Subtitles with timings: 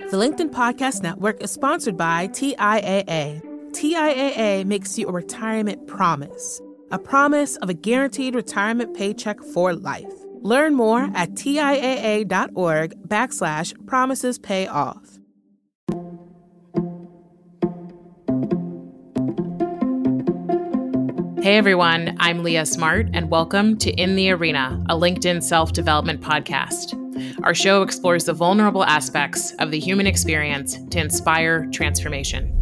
[0.00, 3.40] The LinkedIn Podcast Network is sponsored by TIAA.
[3.70, 10.12] TIAA makes you a retirement promise, a promise of a guaranteed retirement paycheck for life.
[10.40, 15.20] Learn more at TIAA.org backslash promises pay off.
[21.40, 26.20] Hey everyone, I'm Leah Smart, and welcome to In the Arena, a LinkedIn self development
[26.20, 27.00] podcast.
[27.42, 32.60] Our show explores the vulnerable aspects of the human experience to inspire transformation.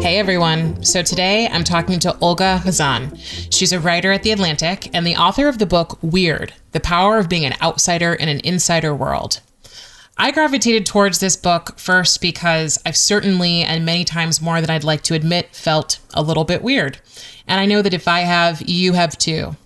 [0.00, 0.82] Hey everyone.
[0.84, 3.18] So today I'm talking to Olga Khazan.
[3.50, 7.16] She's a writer at The Atlantic and the author of the book Weird The Power
[7.16, 9.40] of Being an Outsider in an Insider World.
[10.18, 14.84] I gravitated towards this book first because I've certainly, and many times more than I'd
[14.84, 16.98] like to admit, felt a little bit weird.
[17.48, 19.56] And I know that if I have, you have too.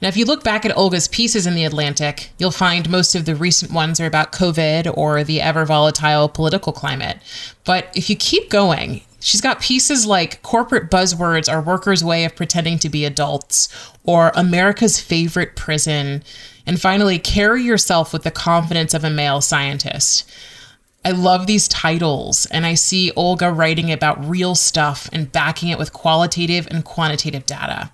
[0.00, 3.24] Now, if you look back at Olga's pieces in The Atlantic, you'll find most of
[3.24, 7.18] the recent ones are about COVID or the ever volatile political climate.
[7.64, 12.36] But if you keep going, she's got pieces like Corporate Buzzwords Our Workers' Way of
[12.36, 13.68] Pretending to Be Adults
[14.04, 16.22] or America's Favorite Prison
[16.68, 20.30] and finally, carry yourself with the confidence of a male scientist.
[21.02, 25.78] I love these titles, and I see Olga writing about real stuff and backing it
[25.78, 27.90] with qualitative and quantitative data.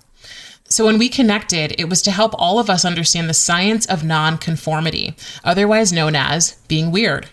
[0.67, 4.03] So, when we connected, it was to help all of us understand the science of
[4.03, 7.29] nonconformity, otherwise known as being weird.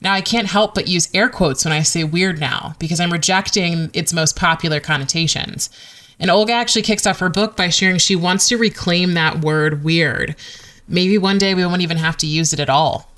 [0.00, 3.12] Now, I can't help but use air quotes when I say weird now because I'm
[3.12, 5.70] rejecting its most popular connotations.
[6.20, 9.82] And Olga actually kicks off her book by sharing she wants to reclaim that word
[9.82, 10.36] weird.
[10.86, 13.10] Maybe one day we won't even have to use it at all.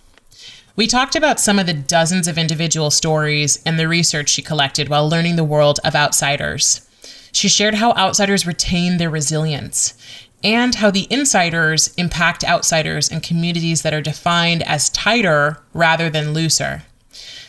[0.75, 4.89] We talked about some of the dozens of individual stories and the research she collected
[4.89, 6.87] while learning the world of outsiders.
[7.33, 9.95] She shared how outsiders retain their resilience
[10.43, 16.33] and how the insiders impact outsiders in communities that are defined as tighter rather than
[16.33, 16.83] looser.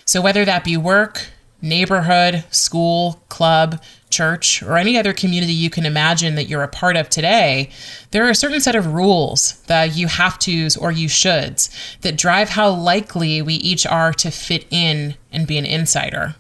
[0.05, 1.27] So, whether that be work,
[1.61, 6.97] neighborhood, school, club, church, or any other community you can imagine that you're a part
[6.97, 7.69] of today,
[8.11, 11.69] there are a certain set of rules, that you have tos or you shoulds,
[12.01, 16.35] that drive how likely we each are to fit in and be an insider.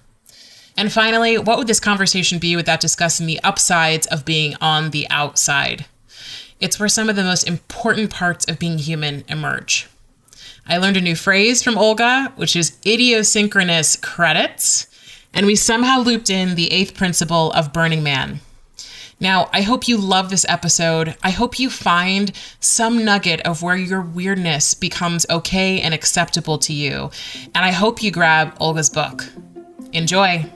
[0.77, 5.07] And finally, what would this conversation be without discussing the upsides of being on the
[5.09, 5.85] outside?
[6.59, 9.87] It's where some of the most important parts of being human emerge.
[10.67, 14.87] I learned a new phrase from Olga, which is idiosynchronous credits
[15.33, 18.39] and we somehow looped in the eighth principle of Burning Man.
[19.19, 21.15] Now, I hope you love this episode.
[21.21, 26.73] I hope you find some nugget of where your weirdness becomes okay and acceptable to
[26.73, 27.11] you.
[27.53, 29.25] And I hope you grab Olga's book.
[29.93, 30.49] Enjoy.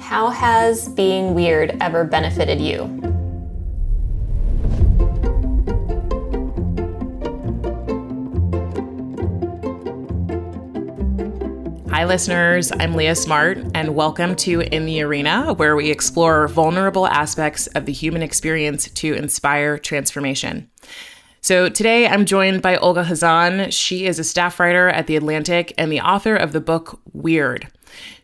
[0.00, 2.84] How has being weird ever benefited you?
[11.90, 12.72] Hi, listeners.
[12.72, 17.84] I'm Leah Smart, and welcome to In the Arena, where we explore vulnerable aspects of
[17.84, 20.70] the human experience to inspire transformation.
[21.42, 23.72] So, today I'm joined by Olga Khazan.
[23.72, 27.68] She is a staff writer at The Atlantic and the author of the book Weird.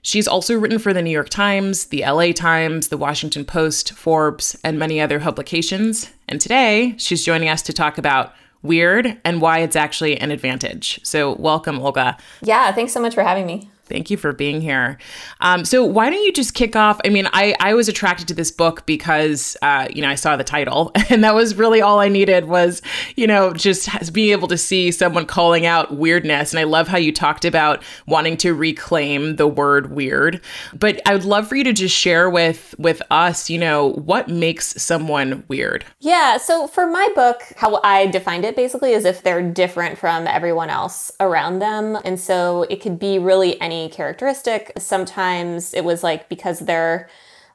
[0.03, 4.56] She's also written for the New York Times, the LA Times, the Washington Post, Forbes,
[4.62, 6.10] and many other publications.
[6.28, 11.00] And today she's joining us to talk about weird and why it's actually an advantage.
[11.03, 12.16] So, welcome, Olga.
[12.43, 13.71] Yeah, thanks so much for having me.
[13.89, 14.99] Thank you for being here.
[15.41, 17.01] Um, so why don't you just kick off?
[17.05, 20.37] I mean, I, I was attracted to this book because, uh, you know, I saw
[20.37, 22.83] the title and that was really all I needed was,
[23.15, 26.53] you know, just being able to see someone calling out weirdness.
[26.53, 30.41] And I love how you talked about wanting to reclaim the word weird.
[30.75, 34.29] But I would love for you to just share with, with us, you know, what
[34.29, 35.85] makes someone weird?
[36.01, 36.39] Yeah.
[36.39, 40.71] So for my book, how I defined it basically is if they're different from everyone
[40.71, 41.97] else around them.
[42.05, 44.72] And so it could be really any characteristic.
[44.78, 47.09] Sometimes it was like because they're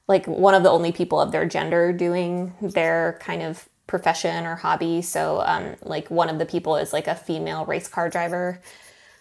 [0.08, 4.56] like one of the only people of their gender doing their kind of profession or
[4.56, 5.02] hobby.
[5.02, 8.62] So, um, like one of the people is like a female race car driver.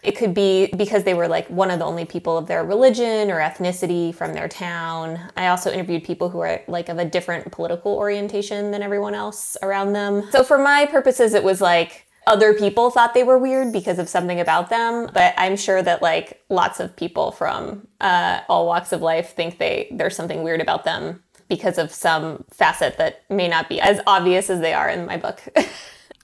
[0.01, 3.29] It could be because they were like one of the only people of their religion
[3.29, 5.19] or ethnicity from their town.
[5.37, 9.57] I also interviewed people who are like of a different political orientation than everyone else
[9.61, 10.23] around them.
[10.31, 14.07] So, for my purposes, it was like other people thought they were weird because of
[14.09, 15.09] something about them.
[15.13, 19.57] But i'm sure that like lots of people from uh, all walks of life think
[19.57, 23.99] they there's something weird about them because of some facet that may not be as
[24.07, 25.41] obvious as they are in my book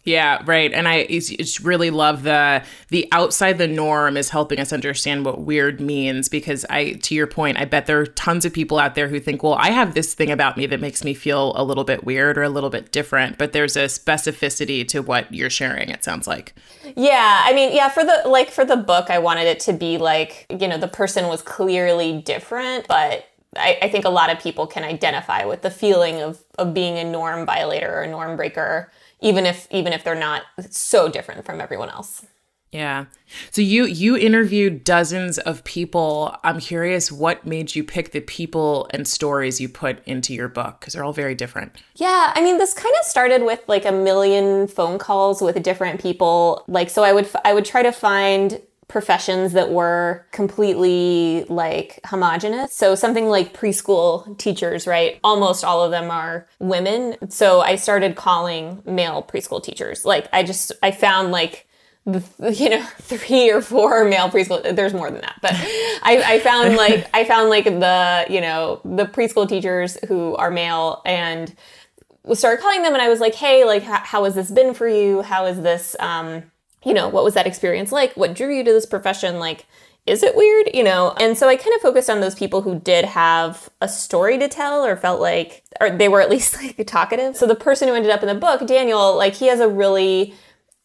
[0.08, 0.72] Yeah, right.
[0.72, 5.42] And I just really love the the outside the norm is helping us understand what
[5.42, 8.96] weird means because I to your point, I bet there are tons of people out
[8.96, 11.64] there who think, "Well, I have this thing about me that makes me feel a
[11.64, 15.50] little bit weird or a little bit different." But there's a specificity to what you're
[15.50, 16.56] sharing, it sounds like.
[16.96, 19.98] Yeah, I mean, yeah, for the like for the book, I wanted it to be
[19.98, 23.26] like, you know, the person was clearly different, but
[23.58, 26.98] I, I think a lot of people can identify with the feeling of of being
[26.98, 28.90] a norm violator or a norm breaker
[29.22, 32.26] even if even if they're not so different from everyone else.
[32.72, 33.06] Yeah.
[33.52, 36.36] So you you interviewed dozens of people.
[36.44, 40.80] I'm curious what made you pick the people and stories you put into your book
[40.80, 41.72] because they're all very different.
[41.96, 46.02] Yeah, I mean this kind of started with like a million phone calls with different
[46.02, 46.66] people.
[46.68, 52.74] Like so I would I would try to find professions that were completely like homogenous.
[52.74, 55.20] So something like preschool teachers, right?
[55.24, 57.18] Almost all of them are women.
[57.30, 60.06] So I started calling male preschool teachers.
[60.06, 61.68] Like I just I found like
[62.08, 66.78] you know three or four male preschool there's more than that but I, I found
[66.78, 71.54] like i found like the you know the preschool teachers who are male and
[72.32, 74.88] started calling them and i was like hey like how, how has this been for
[74.88, 76.44] you how is this um
[76.88, 78.14] you know, what was that experience like?
[78.14, 79.40] What drew you to this profession?
[79.40, 79.66] Like,
[80.06, 80.70] is it weird?
[80.74, 81.14] You know?
[81.20, 84.48] And so I kind of focused on those people who did have a story to
[84.48, 87.36] tell or felt like, or they were at least like talkative.
[87.36, 90.34] So the person who ended up in the book, Daniel, like, he has a really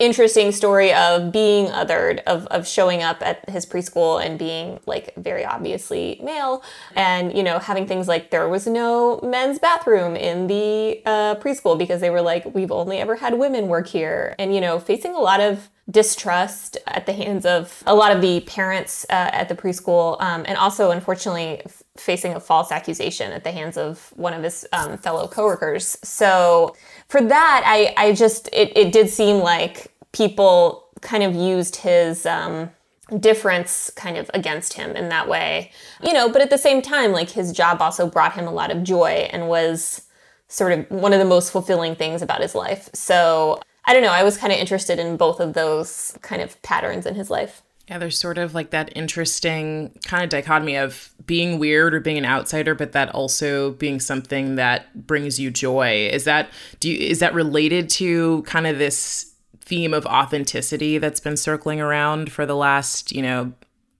[0.01, 5.15] interesting story of being othered, of, of showing up at his preschool and being like
[5.15, 6.65] very obviously male,
[6.97, 11.79] and you know, having things like there was no men's bathroom in the uh, preschool
[11.79, 15.15] because they were like, we've only ever had women work here, and you know, facing
[15.15, 19.49] a lot of distrust at the hands of a lot of the parents uh, at
[19.49, 24.13] the preschool, um, and also, unfortunately, f- facing a false accusation at the hands of
[24.15, 25.99] one of his um, fellow coworkers.
[26.05, 26.77] So,
[27.09, 32.27] for that, I, I just, it, it did seem like people kind of used his.
[32.27, 32.71] Um,
[33.19, 35.71] difference kind of against him in that way
[36.03, 38.71] you know but at the same time like his job also brought him a lot
[38.71, 40.03] of joy and was
[40.49, 44.13] sort of one of the most fulfilling things about his life so I don't know.
[44.13, 47.63] I was kind of interested in both of those kind of patterns in his life.
[47.89, 52.17] Yeah, there's sort of like that interesting kind of dichotomy of being weird or being
[52.17, 56.09] an outsider, but that also being something that brings you joy.
[56.13, 56.49] Is that
[56.79, 61.81] do you is that related to kind of this theme of authenticity that's been circling
[61.81, 63.53] around for the last, you know,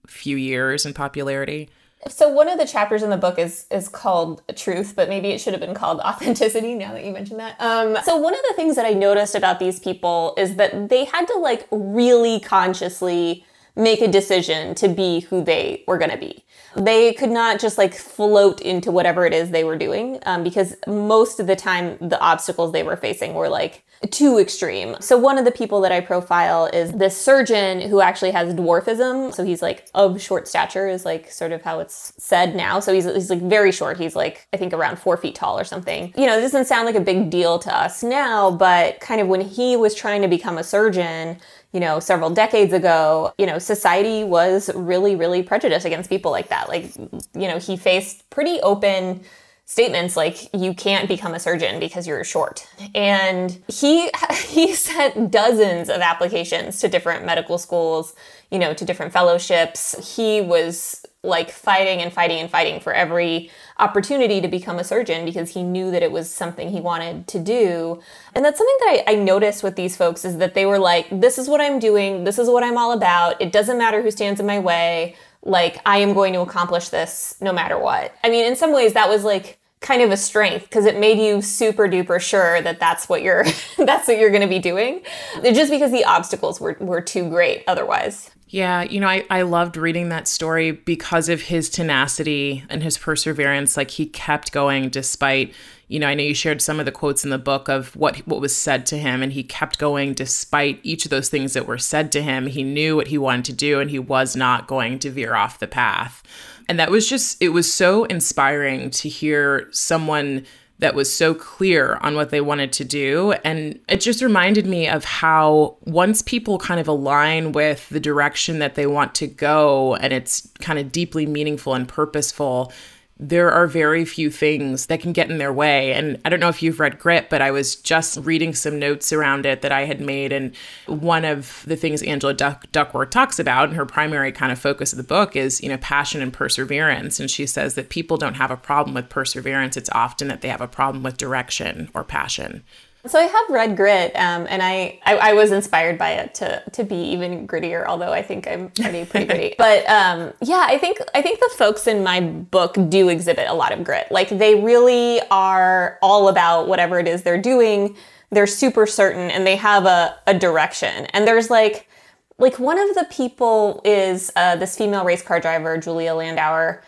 [0.07, 1.69] few years in popularity?
[2.09, 5.39] So one of the chapters in the book is is called truth, but maybe it
[5.39, 6.75] should have been called authenticity.
[6.75, 9.59] Now that you mentioned that, um, so one of the things that I noticed about
[9.59, 15.21] these people is that they had to like really consciously make a decision to be
[15.21, 16.43] who they were going to be.
[16.75, 20.75] They could not just like float into whatever it is they were doing um, because
[20.87, 24.95] most of the time the obstacles they were facing were like too extreme.
[24.99, 29.33] So one of the people that I profile is this surgeon who actually has dwarfism.
[29.33, 32.79] So he's like of short stature is like sort of how it's said now.
[32.79, 33.97] So he's, he's like very short.
[33.97, 36.13] He's like, I think around four feet tall or something.
[36.17, 39.27] You know, it doesn't sound like a big deal to us now, but kind of
[39.27, 41.37] when he was trying to become a surgeon,
[41.71, 46.49] you know, several decades ago, you know, society was really, really prejudiced against people like
[46.49, 46.69] that.
[46.69, 49.21] Like, you know, he faced pretty open
[49.65, 54.09] statements like you can't become a surgeon because you're short and he
[54.45, 58.13] he sent dozens of applications to different medical schools
[58.51, 63.49] you know to different fellowships he was like fighting and fighting and fighting for every
[63.79, 67.39] opportunity to become a surgeon because he knew that it was something he wanted to
[67.39, 68.01] do
[68.35, 71.07] and that's something that I, I noticed with these folks is that they were like
[71.09, 74.11] this is what i'm doing this is what i'm all about it doesn't matter who
[74.11, 75.15] stands in my way
[75.45, 78.15] like I am going to accomplish this no matter what.
[78.23, 81.19] I mean, in some ways that was like kind of a strength because it made
[81.19, 83.45] you super duper sure that that's what you're
[83.77, 85.01] that's what you're going to be doing.
[85.43, 88.31] Just because the obstacles were were too great otherwise.
[88.53, 92.99] Yeah, you know, I, I loved reading that story because of his tenacity and his
[92.99, 93.75] perseverance.
[93.75, 95.55] Like he kept going despite,
[95.87, 98.17] you know, I know you shared some of the quotes in the book of what
[98.27, 101.65] what was said to him, and he kept going despite each of those things that
[101.65, 102.45] were said to him.
[102.45, 105.57] He knew what he wanted to do, and he was not going to veer off
[105.57, 106.21] the path.
[106.69, 110.45] And that was just, it was so inspiring to hear someone
[110.83, 113.31] that was so clear on what they wanted to do.
[113.45, 118.59] And it just reminded me of how once people kind of align with the direction
[118.59, 122.73] that they want to go and it's kind of deeply meaningful and purposeful,
[123.19, 125.93] there are very few things that can get in their way.
[125.93, 129.13] And I don't know if you've read Grit, but I was just reading some notes
[129.13, 130.33] around it that I had made.
[130.33, 130.55] And
[130.87, 134.93] one of the things Angela Duck- Duckworth talks about, and her primary kind of focus
[134.93, 137.19] of the book is, you know, passion and perseverance.
[137.19, 139.77] And she says that people don't have a problem with perseverance.
[139.77, 142.63] It's often that they have a problem with direction or passion.
[143.05, 146.63] So I have read Grit, um, and I, I, I was inspired by it to
[146.71, 147.85] to be even grittier.
[147.85, 151.51] Although I think I'm already pretty gritty, but um, yeah, I think I think the
[151.57, 154.09] folks in my book do exhibit a lot of grit.
[154.09, 157.97] Like they really are all about whatever it is they're doing.
[158.29, 161.07] They're super certain, and they have a a direction.
[161.07, 161.89] And there's like
[162.37, 166.81] like one of the people is uh, this female race car driver, Julia Landauer,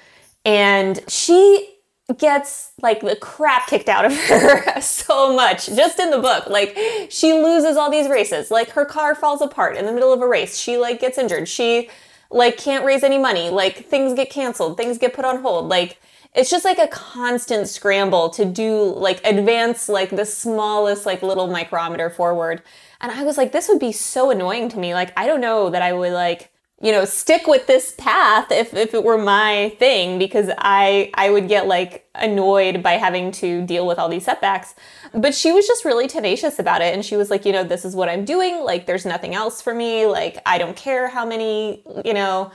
[0.45, 1.74] and she
[2.17, 6.47] gets like the crap kicked out of her so much just in the book.
[6.47, 6.77] Like
[7.09, 8.51] she loses all these races.
[8.51, 10.57] Like her car falls apart in the middle of a race.
[10.57, 11.47] She like gets injured.
[11.47, 11.89] She
[12.29, 13.49] like can't raise any money.
[13.49, 14.77] Like things get canceled.
[14.77, 15.67] Things get put on hold.
[15.67, 15.99] Like
[16.35, 21.47] it's just like a constant scramble to do like advance like the smallest like little
[21.47, 22.61] micrometer forward.
[23.01, 24.93] And i was like this would be so annoying to me.
[24.93, 28.73] Like i don't know that i would like you know stick with this path if,
[28.73, 33.65] if it were my thing because i i would get like annoyed by having to
[33.65, 34.73] deal with all these setbacks.
[35.13, 37.85] But she was just really tenacious about it and she was like you know this
[37.85, 41.25] is what i'm doing like there's nothing else for me like i don't care how
[41.25, 42.51] many you know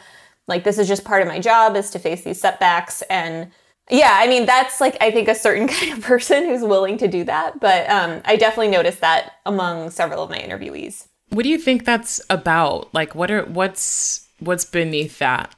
[0.47, 3.03] like this is just part of my job is to face these setbacks.
[3.03, 3.51] And
[3.91, 7.09] yeah i mean that's like i think a certain kind of person who's willing to
[7.09, 11.49] do that but um, i definitely noticed that among several of my interviewees what do
[11.49, 12.93] you think that's about?
[12.93, 15.55] Like what are what's what's beneath that?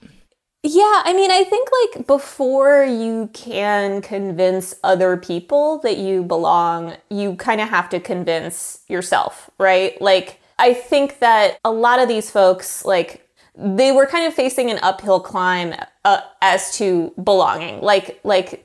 [0.65, 6.95] Yeah, I mean, I think like before you can convince other people that you belong,
[7.11, 10.01] you kind of have to convince yourself, right?
[10.01, 13.22] Like I think that a lot of these folks like
[13.55, 17.81] they were kind of facing an uphill climb uh, as to belonging.
[17.83, 18.65] Like like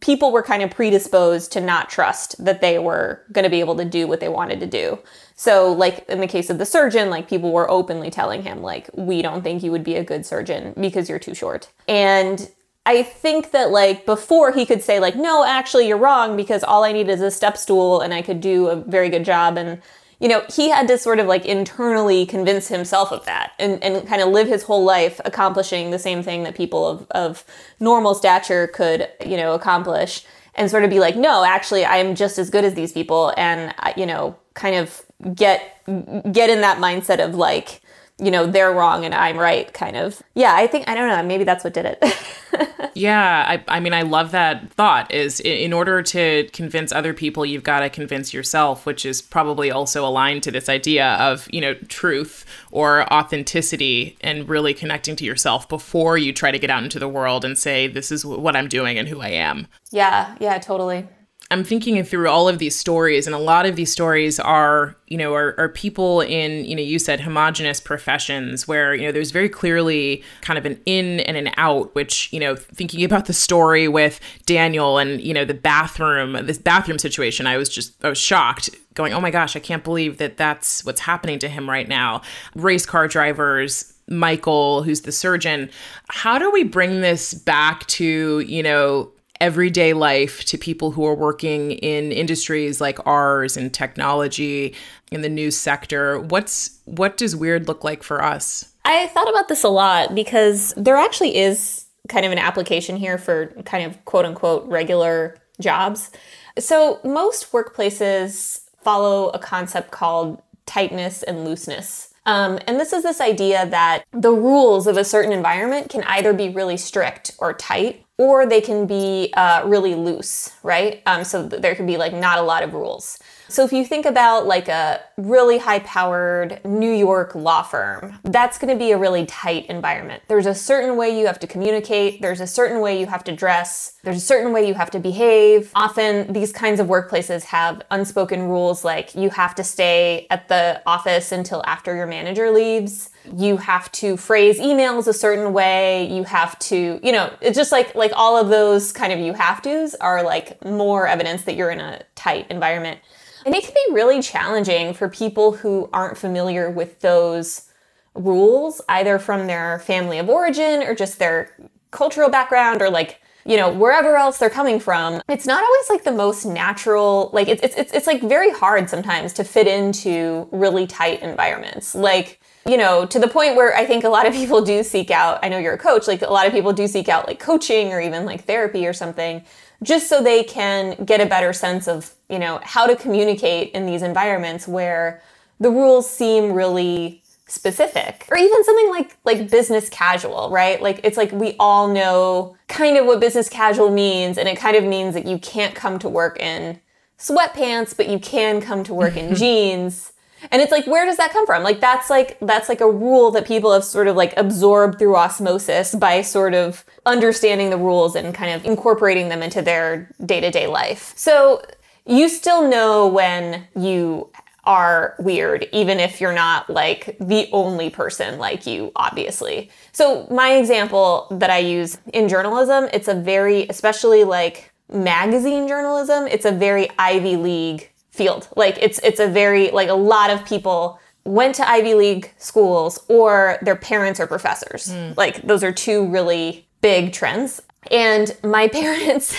[0.00, 3.76] people were kind of predisposed to not trust that they were going to be able
[3.76, 4.98] to do what they wanted to do.
[5.34, 8.88] So like in the case of the surgeon, like people were openly telling him like
[8.94, 11.68] we don't think you would be a good surgeon because you're too short.
[11.88, 12.48] And
[12.86, 16.84] I think that like before he could say like no, actually you're wrong because all
[16.84, 19.82] I need is a step stool and I could do a very good job and
[20.22, 24.06] you know, he had to sort of like internally convince himself of that and, and
[24.06, 27.44] kind of live his whole life accomplishing the same thing that people of, of
[27.80, 30.24] normal stature could, you know, accomplish
[30.54, 33.34] and sort of be like, no, actually, I'm just as good as these people.
[33.36, 35.02] And, uh, you know, kind of
[35.34, 35.84] get,
[36.30, 37.82] get in that mindset of like,
[38.18, 40.22] you know, they're wrong and I'm right kind of.
[40.34, 42.90] Yeah, I think, I don't know, maybe that's what did it.
[42.94, 47.44] yeah, I, I mean, I love that thought is in order to convince other people,
[47.44, 51.60] you've got to convince yourself, which is probably also aligned to this idea of, you
[51.60, 56.82] know, truth or authenticity and really connecting to yourself before you try to get out
[56.82, 59.66] into the world and say, this is what I'm doing and who I am.
[59.90, 61.08] Yeah, yeah, totally.
[61.52, 65.18] I'm thinking through all of these stories, and a lot of these stories are, you
[65.18, 69.32] know, are, are people in, you know, you said homogenous professions where, you know, there's
[69.32, 73.34] very clearly kind of an in and an out, which, you know, thinking about the
[73.34, 78.08] story with Daniel and, you know, the bathroom, this bathroom situation, I was just, I
[78.08, 81.68] was shocked going, oh my gosh, I can't believe that that's what's happening to him
[81.68, 82.22] right now.
[82.54, 85.68] Race car drivers, Michael, who's the surgeon.
[86.08, 89.11] How do we bring this back to, you know,
[89.42, 94.72] everyday life to people who are working in industries like ours and technology
[95.10, 96.20] in the news sector.
[96.20, 98.72] What's what does weird look like for us?
[98.84, 103.18] I thought about this a lot because there actually is kind of an application here
[103.18, 106.12] for kind of quote unquote regular jobs.
[106.60, 113.20] So most workplaces follow a concept called tightness and looseness um, and this is this
[113.20, 118.04] idea that the rules of a certain environment can either be really strict or tight,
[118.18, 121.02] or they can be uh, really loose, right?
[121.06, 123.18] Um, so th- there could be like not a lot of rules.
[123.48, 128.58] So if you think about like a really high powered New York law firm, that's
[128.58, 130.22] going to be a really tight environment.
[130.28, 133.36] There's a certain way you have to communicate, there's a certain way you have to
[133.36, 135.70] dress, there's a certain way you have to behave.
[135.74, 140.82] Often these kinds of workplaces have unspoken rules like you have to stay at the
[140.86, 143.10] office until after your manager leaves.
[143.36, 146.12] You have to phrase emails a certain way.
[146.12, 149.32] You have to, you know, it's just like like all of those kind of you
[149.34, 152.98] have tos are like more evidence that you're in a tight environment.
[153.44, 157.68] And it can be really challenging for people who aren't familiar with those
[158.14, 161.54] rules, either from their family of origin or just their
[161.90, 165.20] cultural background or like you know wherever else they're coming from.
[165.28, 169.32] It's not always like the most natural like it's it's it's like very hard sometimes
[169.34, 171.94] to fit into really tight environments.
[171.94, 175.10] Like you know to the point where i think a lot of people do seek
[175.10, 177.40] out i know you're a coach like a lot of people do seek out like
[177.40, 179.42] coaching or even like therapy or something
[179.82, 183.86] just so they can get a better sense of, you know, how to communicate in
[183.86, 185.22] these environments where
[185.60, 191.18] the rules seem really specific or even something like like business casual right like it's
[191.18, 195.12] like we all know kind of what business casual means and it kind of means
[195.12, 196.80] that you can't come to work in
[197.22, 200.12] sweatpants, but you can come to work in jeans.
[200.50, 201.62] And it's like, where does that come from?
[201.62, 205.16] Like that's like that's like a rule that people have sort of like absorbed through
[205.16, 210.66] osmosis by sort of understanding the rules and kind of incorporating them into their day-to-day
[210.66, 211.12] life.
[211.16, 211.62] So
[212.06, 214.30] you still know when you
[214.64, 219.70] are weird, even if you're not like the only person like you, obviously.
[219.92, 226.26] So, my example that I use in journalism, it's a very, especially like magazine journalism,
[226.28, 228.48] it's a very Ivy League field.
[228.56, 233.04] Like, it's, it's a very, like, a lot of people went to Ivy League schools
[233.08, 234.88] or their parents are professors.
[234.88, 235.16] Mm.
[235.16, 237.60] Like, those are two really big trends.
[237.90, 239.36] And my parents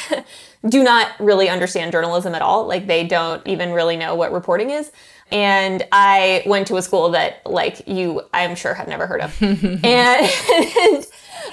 [0.68, 2.68] do not really understand journalism at all.
[2.68, 4.92] Like, they don't even really know what reporting is
[5.34, 9.36] and I went to a school that like you I'm sure have never heard of.
[9.42, 9.84] and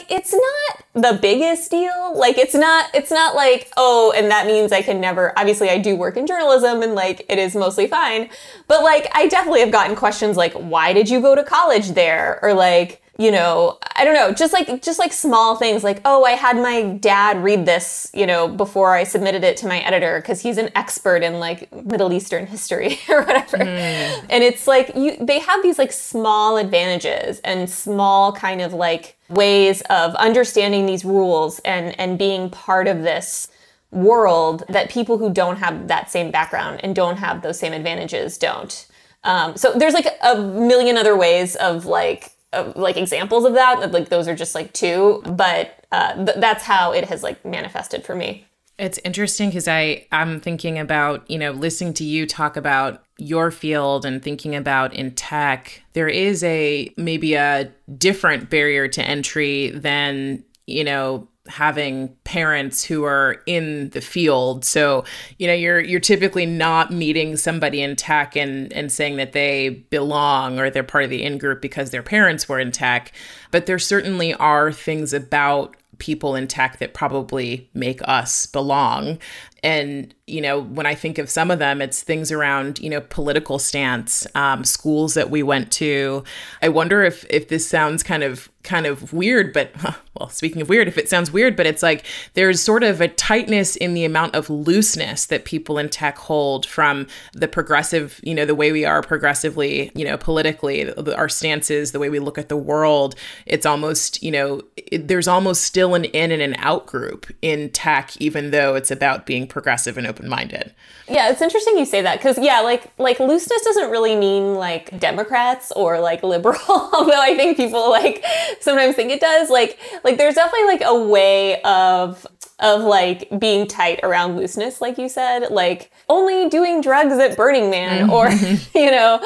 [0.09, 2.13] it's not the biggest deal.
[2.15, 5.79] Like it's not it's not like, oh, and that means I can never obviously I
[5.79, 8.29] do work in journalism and like it is mostly fine.
[8.69, 12.39] But like I definitely have gotten questions like why did you go to college there
[12.43, 16.25] or like you know, I don't know, just like just like small things like, oh,
[16.25, 20.21] I had my dad read this, you know, before I submitted it to my editor
[20.23, 23.59] because he's an expert in like Middle Eastern history or whatever.
[23.59, 24.25] Mm.
[24.31, 29.19] And it's like you they have these like small advantages and small kind of like
[29.29, 33.49] ways of understanding these rules and and being part of this
[33.91, 38.39] world that people who don't have that same background and don't have those same advantages
[38.39, 38.87] don't.
[39.25, 43.93] Um, so there's like a million other ways of like uh, like examples of that.
[43.93, 48.05] Like those are just like two, but uh, th- that's how it has like manifested
[48.05, 48.47] for me.
[48.79, 53.51] It's interesting because I I'm thinking about you know listening to you talk about your
[53.51, 55.83] field and thinking about in tech.
[55.93, 63.05] There is a maybe a different barrier to entry than you know having parents who
[63.05, 64.65] are in the field.
[64.65, 65.05] So,
[65.39, 69.71] you know, you're you're typically not meeting somebody in tech and and saying that they
[69.91, 73.13] belong or they're part of the in group because their parents were in tech,
[73.51, 79.19] but there certainly are things about people in tech that probably make us belong
[79.63, 83.03] and you know when i think of some of them it's things around you know
[83.03, 86.25] political stance um, schools that we went to
[86.63, 89.73] i wonder if if this sounds kind of kind of weird but
[90.19, 93.09] well speaking of weird if it sounds weird but it's like there's sort of a
[93.09, 98.35] tightness in the amount of looseness that people in tech hold from the progressive you
[98.35, 102.39] know the way we are progressively you know politically our stances the way we look
[102.39, 103.15] at the world
[103.47, 107.71] it's almost you know it, there's almost still an in and an out group in
[107.71, 110.75] tech even though it's about being progressive and open-minded.
[111.09, 114.99] Yeah, it's interesting you say that because yeah, like like looseness doesn't really mean like
[115.01, 118.25] Democrats or like liberal, although I think people like
[118.61, 119.51] sometimes think it does.
[119.51, 122.27] Like like there's definitely like a way of
[122.61, 127.71] of like being tight around looseness, like you said, like only doing drugs at Burning
[127.71, 128.31] Man, or,
[128.75, 129.21] you know,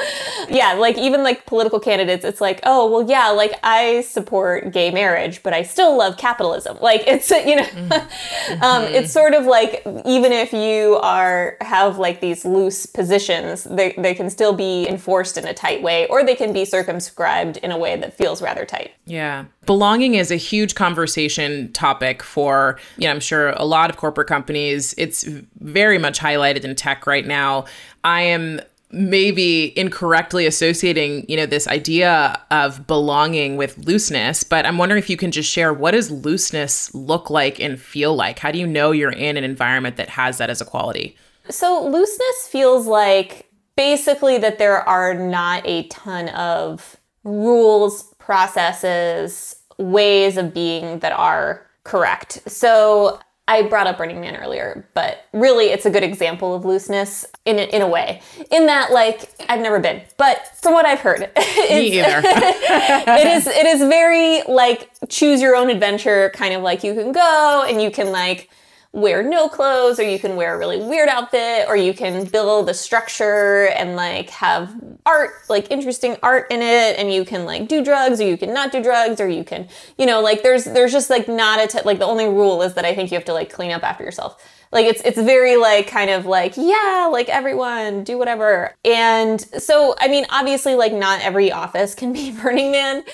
[0.48, 4.90] yeah, like even like political candidates, it's like, oh, well, yeah, like I support gay
[4.90, 6.78] marriage, but I still love capitalism.
[6.80, 8.62] Like it's, you know, mm-hmm.
[8.62, 13.92] um, it's sort of like even if you are, have like these loose positions, they,
[13.98, 17.70] they can still be enforced in a tight way, or they can be circumscribed in
[17.70, 18.92] a way that feels rather tight.
[19.06, 19.46] Yeah.
[19.66, 24.28] Belonging is a huge conversation topic for, you know, I'm sure a lot of corporate
[24.28, 24.94] companies.
[24.96, 25.24] It's
[25.60, 27.64] very much highlighted in tech right now.
[28.04, 28.60] I am
[28.94, 35.10] maybe incorrectly associating you know this idea of belonging with looseness but i'm wondering if
[35.10, 38.66] you can just share what does looseness look like and feel like how do you
[38.66, 41.16] know you're in an environment that has that as a quality
[41.48, 50.36] so looseness feels like basically that there are not a ton of rules processes ways
[50.36, 55.84] of being that are correct so I brought up Burning Man earlier, but really it's
[55.84, 58.22] a good example of looseness in a, in a way.
[58.50, 62.22] In that, like, I've never been, but from what I've heard, Me either.
[62.24, 67.12] it is it is very like choose your own adventure, kind of like you can
[67.12, 68.48] go and you can like
[68.94, 72.68] wear no clothes or you can wear a really weird outfit or you can build
[72.68, 74.72] a structure and like have
[75.04, 78.54] art like interesting art in it and you can like do drugs or you can
[78.54, 79.66] not do drugs or you can
[79.98, 82.74] you know like there's there's just like not a t- like the only rule is
[82.74, 84.42] that i think you have to like clean up after yourself.
[84.70, 88.74] Like it's it's very like kind of like yeah like everyone do whatever.
[88.84, 93.04] And so i mean obviously like not every office can be burning man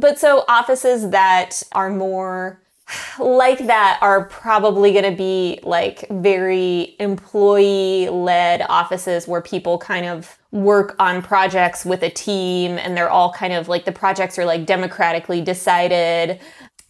[0.00, 2.60] but so offices that are more
[3.18, 10.06] like that are probably going to be like very employee led offices where people kind
[10.06, 14.38] of work on projects with a team and they're all kind of like the projects
[14.38, 16.40] are like democratically decided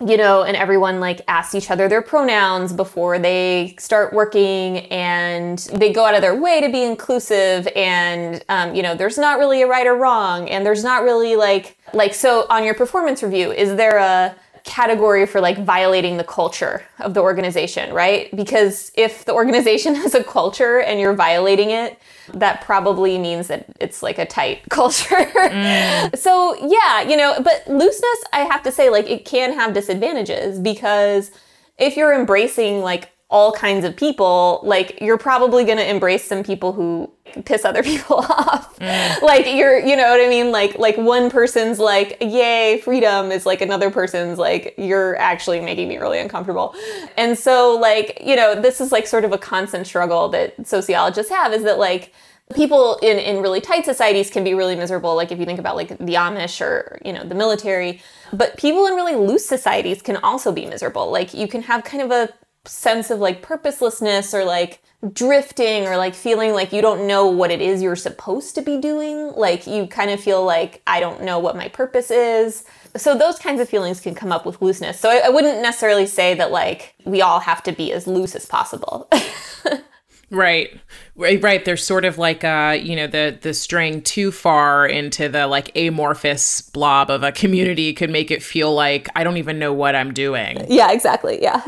[0.06, 5.58] you know, and everyone like asks each other their pronouns before they start working and
[5.74, 9.40] they go out of their way to be inclusive and, um, you know, there's not
[9.40, 13.24] really a right or wrong and there's not really like, like, so on your performance
[13.24, 14.36] review, is there a,
[14.68, 18.34] category for like violating the culture of the organization, right?
[18.36, 21.98] Because if the organization has a culture and you're violating it,
[22.34, 25.16] that probably means that it's like a tight culture.
[25.16, 26.16] Mm.
[26.16, 30.58] so, yeah, you know, but looseness, I have to say, like, it can have disadvantages
[30.58, 31.30] because
[31.78, 36.42] if you're embracing like all kinds of people, like you're probably going to embrace some
[36.42, 37.10] people who
[37.44, 38.78] piss other people off.
[38.78, 39.22] Mm.
[39.22, 40.50] Like you're, you know what I mean?
[40.50, 45.88] Like like one person's like, "Yay, freedom," is like another person's like, "You're actually making
[45.88, 46.74] me really uncomfortable."
[47.16, 51.30] And so like, you know, this is like sort of a constant struggle that sociologists
[51.30, 52.14] have is that like
[52.54, 55.76] people in in really tight societies can be really miserable like if you think about
[55.76, 58.00] like the Amish or, you know, the military,
[58.32, 61.10] but people in really loose societies can also be miserable.
[61.10, 62.30] Like you can have kind of a
[62.68, 67.52] sense of like purposelessness or like drifting or like feeling like you don't know what
[67.52, 69.32] it is you're supposed to be doing.
[69.32, 72.64] Like you kind of feel like I don't know what my purpose is.
[72.96, 74.98] So those kinds of feelings can come up with looseness.
[74.98, 78.34] So I, I wouldn't necessarily say that like we all have to be as loose
[78.34, 79.08] as possible.
[80.30, 80.78] Right.
[81.16, 81.64] Right, right.
[81.64, 85.70] There's sort of like uh, you know, the the straying too far into the like
[85.74, 89.94] amorphous blob of a community could make it feel like I don't even know what
[89.94, 90.66] I'm doing.
[90.68, 91.40] Yeah, exactly.
[91.40, 91.62] Yeah.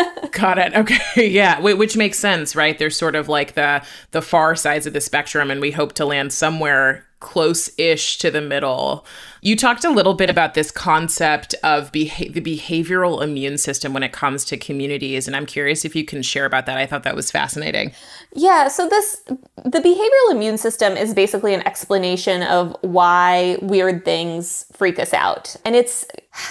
[0.32, 0.74] Got it.
[0.74, 0.98] Okay.
[1.32, 2.76] Yeah, which makes sense, right?
[2.78, 6.04] There's sort of like the the far sides of the spectrum and we hope to
[6.04, 9.06] land somewhere close-ish to the middle.
[9.40, 14.02] You talked a little bit about this concept of beha- the behavioral immune system when
[14.02, 16.76] it comes to communities, and I'm curious if you can share about that.
[16.78, 17.92] I thought that was fascinating.
[18.34, 19.22] Yeah, so this
[19.64, 25.56] the behavioral immune system is basically an explanation of why weird things freak us out.
[25.64, 26.04] And it's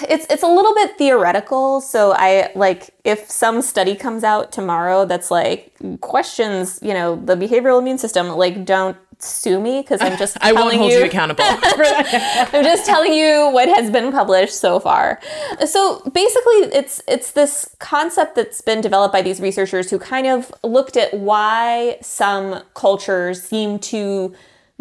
[0.08, 5.04] it's it's a little bit theoretical, so I like if some study comes out tomorrow
[5.04, 10.18] that's like questions, you know, the behavioral immune system, like don't sue me because I'm
[10.18, 11.44] just I won't hold you, you accountable.
[11.46, 15.20] I'm just telling you what has been published so far.
[15.66, 20.52] So basically, it's it's this concept that's been developed by these researchers who kind of
[20.62, 24.34] looked at why some cultures seem to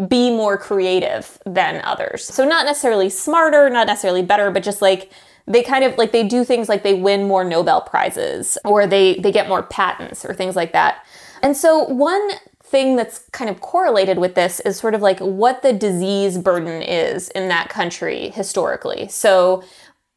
[0.07, 2.23] be more creative than others.
[2.25, 5.11] So not necessarily smarter, not necessarily better, but just like
[5.47, 9.15] they kind of like they do things like they win more Nobel prizes or they
[9.15, 11.05] they get more patents or things like that.
[11.43, 12.29] And so one
[12.71, 16.81] thing that's kind of correlated with this is sort of like what the disease burden
[16.81, 19.07] is in that country historically.
[19.09, 19.63] So,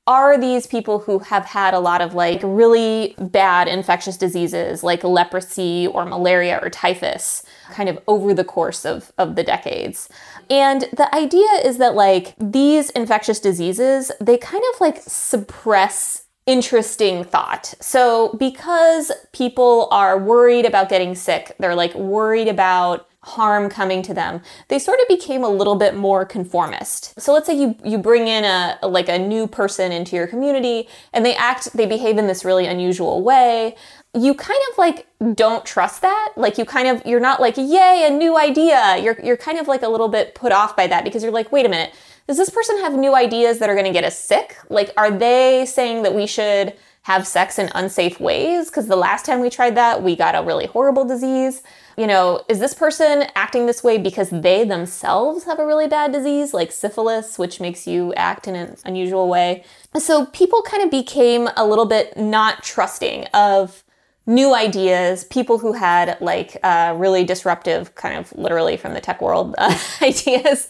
[0.07, 5.03] are these people who have had a lot of like really bad infectious diseases like
[5.03, 10.11] leprosy or malaria or typhus kind of over the course of, of the decades?
[10.51, 17.25] And the idea is that like these infectious diseases, they kind of like suppress interesting
[17.25, 17.75] thought.
[17.81, 24.13] So, because people are worried about getting sick, they're like worried about harm coming to
[24.13, 27.19] them they sort of became a little bit more conformist.
[27.19, 30.89] So let's say you you bring in a like a new person into your community
[31.13, 33.77] and they act they behave in this really unusual way.
[34.13, 36.33] You kind of like don't trust that.
[36.37, 38.99] Like you kind of you're not like yay a new idea.
[38.99, 41.51] You're you're kind of like a little bit put off by that because you're like
[41.51, 41.95] wait a minute
[42.27, 44.57] does this person have new ideas that are going to get us sick?
[44.71, 48.71] Like, are they saying that we should have sex in unsafe ways?
[48.71, 51.63] Because the last time we tried that, we got a really horrible disease.
[51.99, 56.13] You know, is this person acting this way because they themselves have a really bad
[56.13, 59.65] disease, like syphilis, which makes you act in an unusual way?
[59.99, 63.84] So people kind of became a little bit not trusting of
[64.27, 69.21] new ideas, people who had like uh, really disruptive, kind of literally from the tech
[69.21, 70.69] world uh, ideas,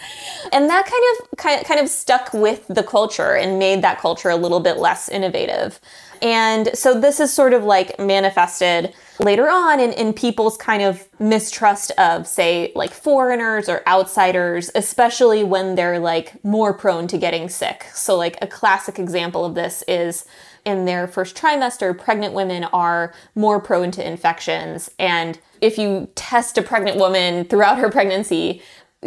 [0.52, 4.30] and that kind of kind kind of stuck with the culture and made that culture
[4.30, 5.80] a little bit less innovative.
[6.22, 11.06] And so this is sort of like manifested later on in, in people's kind of
[11.20, 17.48] mistrust of, say, like foreigners or outsiders, especially when they're like more prone to getting
[17.48, 17.86] sick.
[17.92, 20.24] So, like, a classic example of this is
[20.64, 24.90] in their first trimester, pregnant women are more prone to infections.
[24.98, 28.62] And if you test a pregnant woman throughout her pregnancy,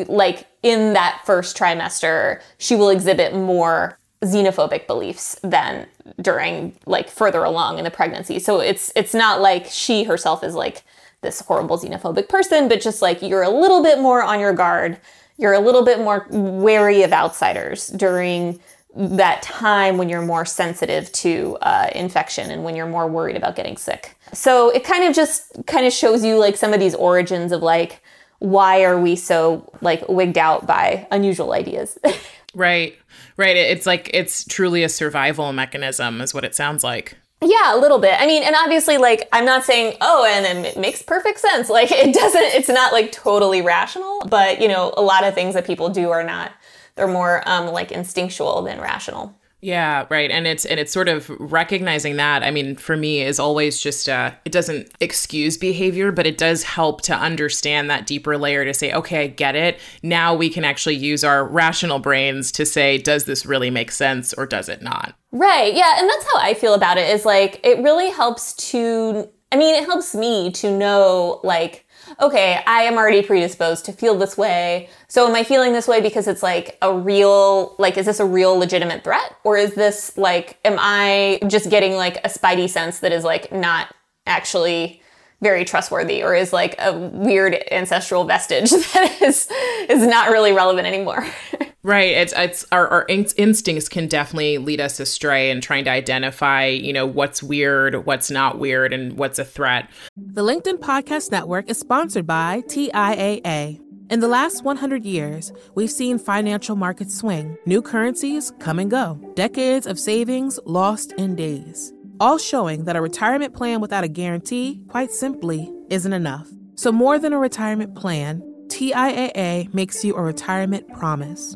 [0.08, 5.88] like in that first trimester, she will exhibit more xenophobic beliefs than
[6.22, 8.40] during like further along in the pregnancy.
[8.40, 10.84] So it's it's not like she herself is like
[11.22, 15.00] this horrible xenophobic person, but just like you're a little bit more on your guard.
[15.38, 18.60] You're a little bit more wary of outsiders during
[18.98, 23.56] that time when you're more sensitive to uh, infection and when you're more worried about
[23.56, 24.18] getting sick.
[24.34, 27.62] So it kind of just kind of shows you like some of these origins of
[27.62, 28.02] like
[28.40, 31.98] why are we so like wigged out by unusual ideas.
[32.54, 32.98] Right.
[33.36, 33.56] Right.
[33.56, 37.16] It's like it's truly a survival mechanism, is what it sounds like.
[37.40, 38.20] Yeah, a little bit.
[38.20, 41.70] I mean, and obviously, like, I'm not saying, oh, and then it makes perfect sense.
[41.70, 45.54] Like, it doesn't, it's not like totally rational, but, you know, a lot of things
[45.54, 46.52] that people do are not,
[46.98, 49.34] they're more um, like instinctual than rational.
[49.60, 50.30] Yeah, right.
[50.30, 52.44] And it's and it's sort of recognizing that.
[52.44, 56.62] I mean, for me is always just uh it doesn't excuse behavior, but it does
[56.62, 59.80] help to understand that deeper layer to say, okay, I get it.
[60.04, 64.32] Now we can actually use our rational brains to say, does this really make sense
[64.34, 65.16] or does it not?
[65.32, 65.74] Right.
[65.74, 69.56] Yeah, and that's how I feel about it is like it really helps to I
[69.56, 71.87] mean, it helps me to know like
[72.20, 74.90] okay, I am already predisposed to feel this way.
[75.08, 78.26] So am I feeling this way because it's like a real, like, is this a
[78.26, 79.36] real legitimate threat?
[79.44, 83.52] Or is this like, am I just getting like a spidey sense that is like
[83.52, 83.94] not
[84.26, 85.02] actually
[85.42, 89.48] very trustworthy or is like a weird ancestral vestige that is
[89.88, 91.26] is not really relevant anymore.
[91.84, 92.12] right.
[92.12, 96.94] It's it's our, our instincts can definitely lead us astray in trying to identify, you
[96.94, 99.90] know, what's weird, what's not weird, and what's a threat.
[100.16, 103.82] The LinkedIn Podcast Network is sponsored by TIAA.
[104.10, 109.20] In the last 100 years, we've seen financial markets swing, new currencies come and go,
[109.36, 114.82] decades of savings lost in days all showing that a retirement plan without a guarantee,
[114.88, 116.48] quite simply, isn't enough.
[116.76, 121.56] So, more than a retirement plan, TIAA makes you a retirement promise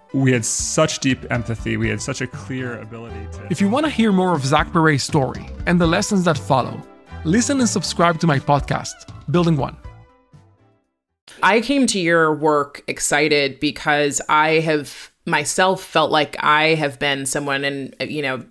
[0.13, 1.77] we had such deep empathy.
[1.77, 3.47] We had such a clear ability to.
[3.49, 6.81] If you want to hear more of Zach Perret's story and the lessons that follow,
[7.23, 8.91] listen and subscribe to my podcast,
[9.31, 9.77] Building One.
[11.41, 17.25] I came to your work excited because I have myself felt like I have been
[17.25, 18.43] someone, and, you know,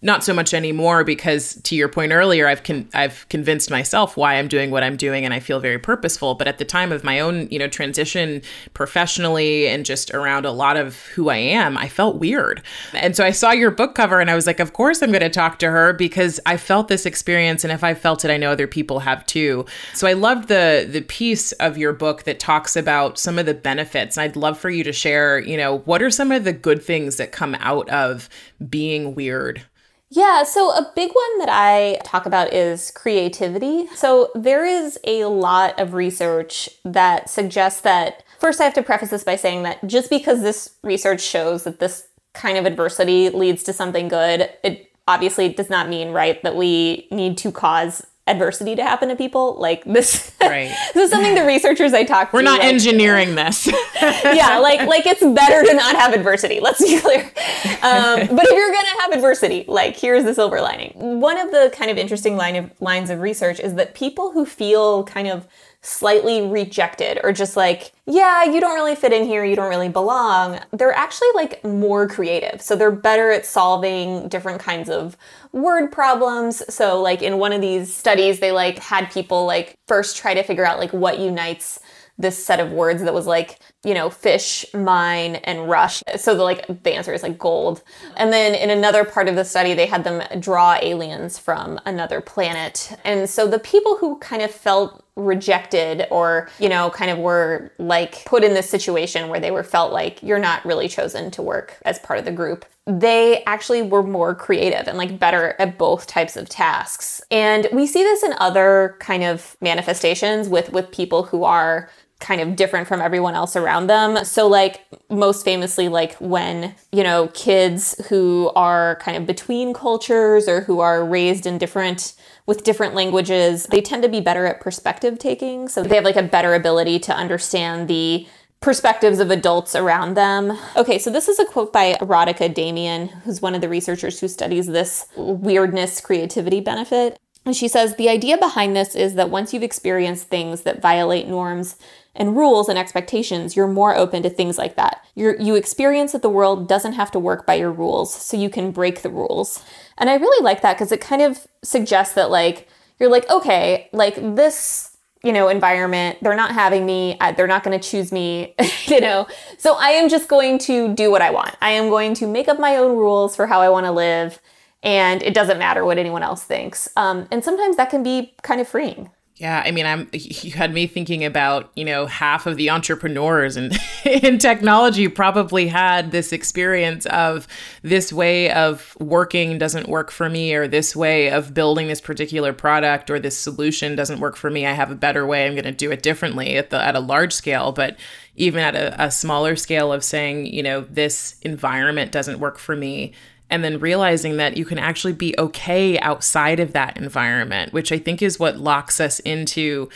[0.00, 4.34] not so much anymore because to your point earlier I've con- I've convinced myself why
[4.34, 6.36] I'm doing what I'm doing and I feel very purposeful.
[6.36, 8.42] But at the time of my own you know transition
[8.74, 12.62] professionally and just around a lot of who I am I felt weird.
[12.92, 15.20] And so I saw your book cover and I was like of course I'm going
[15.20, 18.36] to talk to her because I felt this experience and if I felt it I
[18.36, 19.66] know other people have too.
[19.94, 23.54] So I loved the the piece of your book that talks about some of the
[23.54, 24.16] benefits.
[24.16, 26.84] And I'd love for you to share you know what are some of the good
[26.84, 28.28] things that come out of
[28.70, 29.64] being weird
[30.10, 33.86] yeah, so a big one that I talk about is creativity.
[33.94, 39.10] So there is a lot of research that suggests that first I have to preface
[39.10, 43.62] this by saying that just because this research shows that this kind of adversity leads
[43.64, 48.76] to something good, it obviously does not mean right that we need to cause adversity
[48.76, 49.56] to happen to people.
[49.58, 50.74] Like this, right.
[50.94, 52.44] this is something the researchers I talk We're to.
[52.44, 53.66] We're not like, engineering this.
[53.66, 56.60] yeah, like like it's better to not have adversity.
[56.60, 57.20] Let's be clear.
[57.20, 57.30] Um,
[58.36, 60.92] but if you're gonna have adversity, like here's the silver lining.
[61.20, 64.44] One of the kind of interesting line of lines of research is that people who
[64.44, 65.46] feel kind of
[65.80, 69.88] slightly rejected or just like, yeah, you don't really fit in here, you don't really
[69.88, 72.60] belong, they're actually like more creative.
[72.60, 75.16] So they're better at solving different kinds of
[75.52, 76.62] word problems.
[76.72, 80.42] So like in one of these studies, they like had people like first try to
[80.42, 81.80] figure out like what unites
[82.18, 86.02] this set of words that was like, you know, fish, mine, and rush.
[86.16, 87.82] So the like the answer is like gold.
[88.16, 92.20] And then in another part of the study, they had them draw aliens from another
[92.20, 92.98] planet.
[93.04, 97.72] And so the people who kind of felt rejected or you know kind of were
[97.78, 101.42] like put in this situation where they were felt like you're not really chosen to
[101.42, 105.76] work as part of the group they actually were more creative and like better at
[105.76, 110.90] both types of tasks and we see this in other kind of manifestations with with
[110.92, 114.24] people who are kind of different from everyone else around them.
[114.24, 120.48] So like most famously like when, you know, kids who are kind of between cultures
[120.48, 122.14] or who are raised in different
[122.46, 125.68] with different languages, they tend to be better at perspective taking.
[125.68, 128.26] So they have like a better ability to understand the
[128.60, 130.58] perspectives of adults around them.
[130.74, 134.26] Okay, so this is a quote by Rodica Damian, who's one of the researchers who
[134.26, 137.18] studies this weirdness creativity benefit.
[137.44, 141.28] And she says the idea behind this is that once you've experienced things that violate
[141.28, 141.76] norms
[142.18, 145.06] and rules and expectations, you're more open to things like that.
[145.14, 148.50] you you experience that the world doesn't have to work by your rules, so you
[148.50, 149.62] can break the rules.
[149.96, 153.88] And I really like that because it kind of suggests that, like, you're like, okay,
[153.92, 158.54] like this you know environment they're not having me they're not going to choose me
[158.86, 159.26] you know
[159.58, 162.46] so i am just going to do what i want i am going to make
[162.46, 164.38] up my own rules for how i want to live
[164.84, 168.60] and it doesn't matter what anyone else thinks um, and sometimes that can be kind
[168.60, 172.56] of freeing yeah, I mean, I'm you had me thinking about, you know, half of
[172.56, 173.72] the entrepreneurs and
[174.04, 177.46] in technology probably had this experience of
[177.82, 182.52] this way of working doesn't work for me or this way of building this particular
[182.52, 184.66] product or this solution doesn't work for me.
[184.66, 185.46] I have a better way.
[185.46, 187.96] I'm going to do it differently at the at a large scale, but
[188.34, 192.74] even at a, a smaller scale of saying, you know, this environment doesn't work for
[192.74, 193.12] me
[193.50, 197.98] and then realizing that you can actually be okay outside of that environment, which I
[197.98, 199.88] think is what locks us into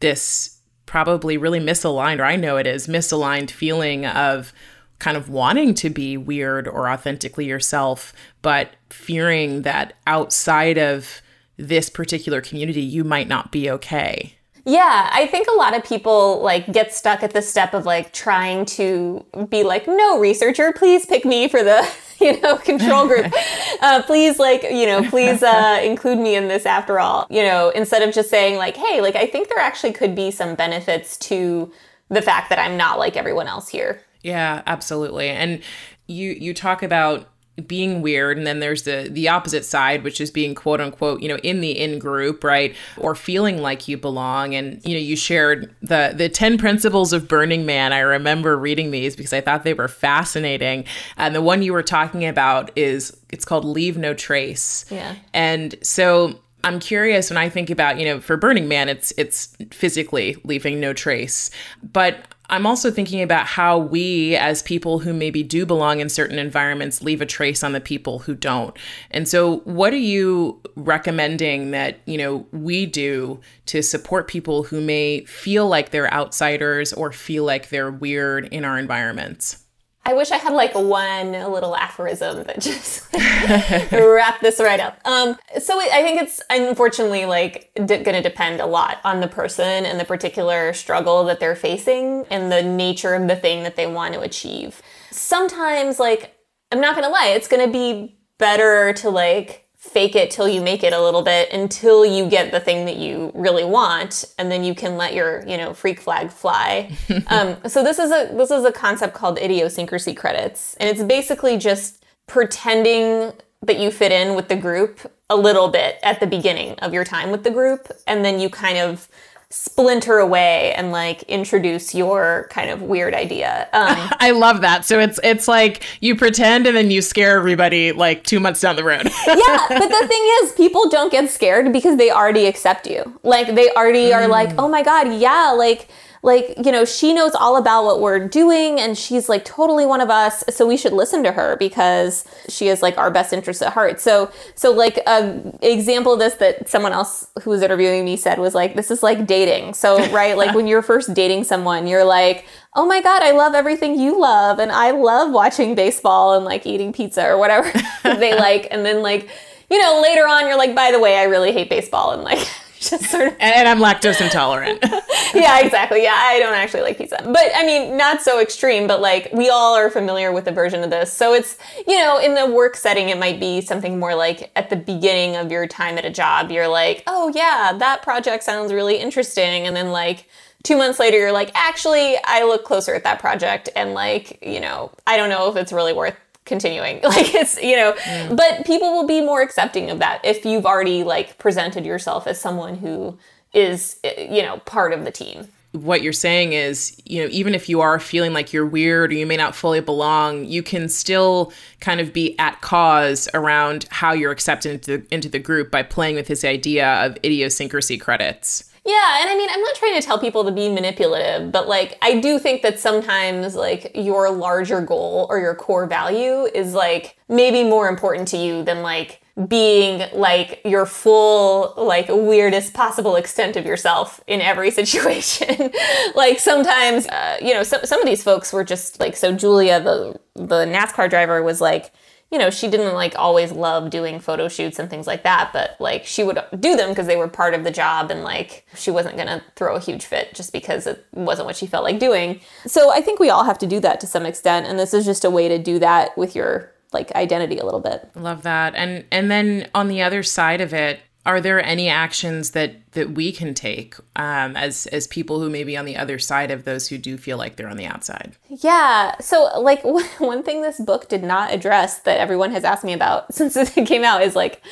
[0.00, 4.52] this probably really misaligned, or I know it is misaligned feeling of
[4.98, 11.22] kind of wanting to be weird or authentically yourself, but fearing that outside of
[11.56, 14.36] this particular community, you might not be okay.
[14.64, 18.12] Yeah, I think a lot of people like get stuck at the step of like
[18.12, 21.88] trying to be like, no, researcher, please pick me for the
[22.20, 23.32] you know control group.
[23.82, 27.26] uh, please, like you know, please uh, include me in this after all.
[27.28, 30.30] You know, instead of just saying like, hey, like I think there actually could be
[30.30, 31.72] some benefits to
[32.08, 34.00] the fact that I'm not like everyone else here.
[34.22, 35.28] Yeah, absolutely.
[35.28, 35.60] And
[36.06, 37.31] you you talk about
[37.66, 38.38] being weird.
[38.38, 41.60] And then there's the the opposite side which is being quote unquote you know in
[41.60, 42.74] the in group right?
[42.96, 44.54] Or feeling like you belong.
[44.54, 47.92] And you know you shared the the 10 principles of burning man.
[47.92, 50.84] I remember reading these because i thought they were fascinating.
[51.16, 54.86] And the one you were talking about is it's called leave no trace.
[54.90, 55.14] Yeah.
[55.34, 59.56] And so I'm curious when I think about, you know, for Burning Man, it's it's
[59.72, 61.50] physically leaving no trace.
[61.82, 66.38] But I'm also thinking about how we, as people who maybe do belong in certain
[66.38, 68.76] environments, leave a trace on the people who don't.
[69.10, 74.80] And so, what are you recommending that you know we do to support people who
[74.80, 79.61] may feel like they're outsiders or feel like they're weird in our environments?
[80.04, 83.12] I wish I had like one little aphorism that just
[83.92, 84.98] wrap this right up.
[85.04, 89.28] Um, so it, I think it's unfortunately like going to depend a lot on the
[89.28, 93.76] person and the particular struggle that they're facing and the nature of the thing that
[93.76, 94.82] they want to achieve.
[95.12, 96.34] Sometimes, like,
[96.72, 100.48] I'm not going to lie, it's going to be better to like fake it till
[100.48, 104.24] you make it a little bit until you get the thing that you really want
[104.38, 106.96] and then you can let your you know freak flag fly.
[107.28, 111.56] Um, so this is a this is a concept called idiosyncrasy credits and it's basically
[111.56, 116.74] just pretending that you fit in with the group a little bit at the beginning
[116.80, 119.08] of your time with the group and then you kind of
[119.52, 123.68] splinter away and like introduce your kind of weird idea.
[123.74, 124.86] Um, I love that.
[124.86, 128.76] So it's it's like you pretend and then you scare everybody like two months down
[128.76, 129.04] the road.
[129.26, 133.20] yeah, but the thing is, people don't get scared because they already accept you.
[133.22, 134.14] Like they already mm.
[134.14, 135.86] are like, oh my god, yeah, like
[136.24, 140.00] like you know she knows all about what we're doing and she's like totally one
[140.00, 143.60] of us so we should listen to her because she is like our best interest
[143.60, 144.00] at heart.
[144.00, 148.38] So so like a example of this that someone else who was interviewing me said
[148.38, 149.74] was like this is like dating.
[149.74, 153.54] So right like when you're first dating someone you're like oh my god i love
[153.54, 157.70] everything you love and i love watching baseball and like eating pizza or whatever
[158.04, 158.68] they like.
[158.70, 159.28] And then like
[159.68, 162.38] you know later on you're like by the way i really hate baseball and like
[162.82, 164.82] just sort of and I'm lactose intolerant.
[165.40, 166.02] yeah, exactly.
[166.02, 167.16] Yeah, I don't actually like pizza.
[167.24, 170.82] But I mean, not so extreme, but like we all are familiar with a version
[170.82, 171.12] of this.
[171.12, 174.70] So it's, you know, in the work setting it might be something more like at
[174.70, 178.72] the beginning of your time at a job, you're like, "Oh yeah, that project sounds
[178.72, 180.28] really interesting." And then like
[180.62, 184.60] two months later you're like actually i look closer at that project and like you
[184.60, 186.14] know i don't know if it's really worth
[186.44, 188.36] continuing like it's you know mm.
[188.36, 192.40] but people will be more accepting of that if you've already like presented yourself as
[192.40, 193.16] someone who
[193.52, 197.54] is eh, you know part of the team what you're saying is, you know, even
[197.54, 200.88] if you are feeling like you're weird or you may not fully belong, you can
[200.88, 205.82] still kind of be at cause around how you're accepted into, into the group by
[205.82, 208.70] playing with this idea of idiosyncrasy credits.
[208.84, 211.96] Yeah, and I mean, I'm not trying to tell people to be manipulative, but like,
[212.02, 217.16] I do think that sometimes, like, your larger goal or your core value is like
[217.28, 223.56] maybe more important to you than like being like your full like weirdest possible extent
[223.56, 225.70] of yourself in every situation.
[226.14, 229.80] Like sometimes uh, you know some, some of these folks were just like so julia
[229.80, 231.92] the the nascar driver was like
[232.30, 235.76] you know she didn't like always love doing photo shoots and things like that but
[235.80, 238.90] like she would do them because they were part of the job and like she
[238.90, 242.40] wasn't gonna throw a huge fit just because it wasn't what she felt like doing.
[242.66, 245.04] So i think we all have to do that to some extent and this is
[245.06, 248.08] just a way to do that with your like identity a little bit.
[248.14, 248.74] Love that.
[248.74, 253.12] And and then on the other side of it, are there any actions that that
[253.12, 256.64] we can take um, as as people who may be on the other side of
[256.64, 258.36] those who do feel like they're on the outside?
[258.48, 259.16] Yeah.
[259.20, 259.82] So like
[260.18, 263.86] one thing this book did not address that everyone has asked me about since it
[263.86, 264.62] came out is like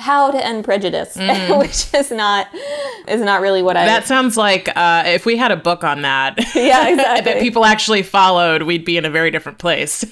[0.00, 1.58] how to end prejudice, mm.
[1.58, 2.48] which is not
[3.06, 3.84] is not really what I.
[3.84, 7.32] That sounds like uh, if we had a book on that, yeah, exactly.
[7.32, 10.04] that people actually followed, we'd be in a very different place.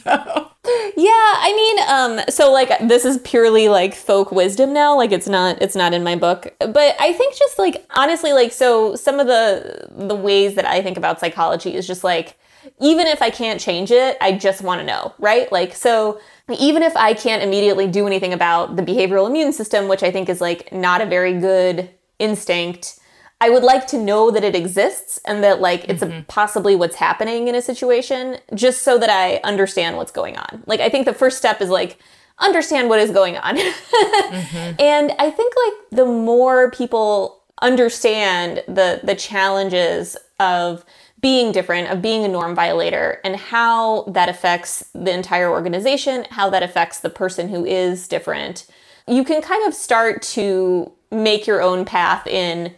[0.97, 4.97] Yeah, I mean, um, so like this is purely like folk wisdom now.
[4.97, 6.55] Like it's not it's not in my book.
[6.59, 10.83] But I think just like honestly, like so some of the the ways that I
[10.83, 12.37] think about psychology is just like
[12.81, 15.51] even if I can't change it, I just want to know, right?
[15.51, 16.21] Like so
[16.59, 20.29] even if I can't immediately do anything about the behavioral immune system, which I think
[20.29, 22.99] is like not a very good instinct,
[23.41, 26.23] I would like to know that it exists and that like it's mm-hmm.
[26.23, 30.65] possibly what's happening in a situation just so that I understand what's going on.
[30.67, 31.99] Like I think the first step is like
[32.39, 33.57] understand what is going on.
[33.57, 34.81] mm-hmm.
[34.81, 40.85] And I think like the more people understand the the challenges of
[41.21, 46.49] being different, of being a norm violator, and how that affects the entire organization, how
[46.51, 48.67] that affects the person who is different,
[49.07, 52.75] you can kind of start to make your own path in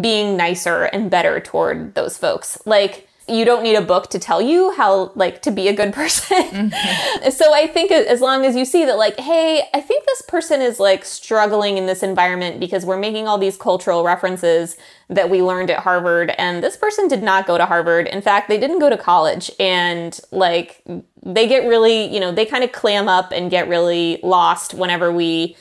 [0.00, 2.60] being nicer and better toward those folks.
[2.64, 5.92] Like, you don't need a book to tell you how like to be a good
[6.00, 6.42] person.
[6.70, 7.30] Mm-hmm.
[7.30, 10.60] so I think as long as you see that like hey, I think this person
[10.60, 14.76] is like struggling in this environment because we're making all these cultural references
[15.08, 18.06] that we learned at Harvard and this person did not go to Harvard.
[18.06, 20.82] In fact, they didn't go to college and like
[21.22, 25.12] they get really, you know, they kind of clam up and get really lost whenever
[25.12, 25.56] we